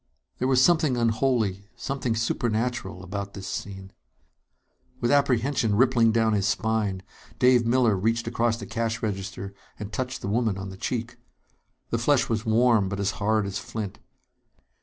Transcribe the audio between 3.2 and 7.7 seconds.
this scene! With apprehension rippling down his spine, Dave